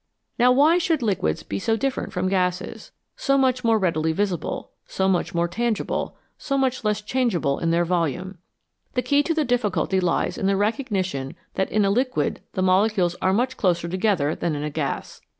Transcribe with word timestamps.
Now 0.39 0.51
why 0.51 0.79
should 0.79 1.03
liquids 1.03 1.43
be 1.43 1.59
so 1.59 1.77
different 1.77 2.11
from 2.11 2.27
gases, 2.27 2.91
so 3.15 3.37
much 3.37 3.63
more 3.63 3.79
easily 3.87 4.11
visible, 4.13 4.71
so 4.87 5.07
much 5.07 5.35
more 5.35 5.47
tangible, 5.47 6.17
so 6.39 6.57
much 6.57 6.83
less 6.83 7.03
changeable 7.03 7.59
in 7.59 7.69
their 7.69 7.85
volume? 7.85 8.39
The 8.95 9.03
key 9.03 9.21
to 9.21 9.35
the 9.35 9.45
difficulty 9.45 9.99
lies 9.99 10.39
in 10.39 10.47
the 10.47 10.57
recognition 10.57 11.35
that 11.53 11.71
in 11.71 11.85
a 11.85 11.91
liquid 11.91 12.41
the 12.53 12.63
molecules 12.63 13.15
are 13.21 13.31
much 13.31 13.57
closer 13.57 13.87
together 13.87 14.33
than 14.33 14.55
in 14.55 14.63
a 14.63 14.71
gas. 14.71 15.21